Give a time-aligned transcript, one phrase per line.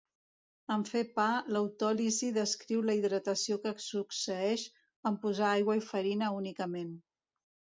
[0.75, 1.25] En fer pa
[1.55, 4.65] l'autòlisi descriu la hidratació que succeeix
[5.11, 6.91] en posar aigua i farina únicament.